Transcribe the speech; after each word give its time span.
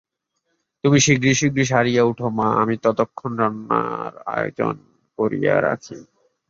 তুমি 0.83 0.97
শীঘ্রশেীঘ্র 0.99 1.59
সারিয়া 1.65 2.03
ওঠো 2.03 2.27
মা, 2.37 2.47
আমি 2.61 2.75
ততক্ষণ 2.85 3.31
রান্নার 3.39 4.13
আয়োজন 4.27 4.75
করিয়া 5.19 5.55
রাখি। 5.61 5.97